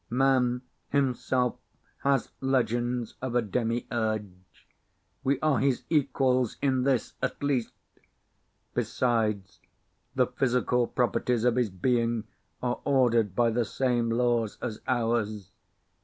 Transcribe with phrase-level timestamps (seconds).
[0.09, 1.57] Man himself
[1.99, 4.65] has legends of a Demi urge.
[5.23, 7.73] We are his equals in this at least.
[8.73, 9.59] Besides,
[10.15, 12.23] the physical properties of his being
[12.63, 15.51] are ordered by the same laws as ours.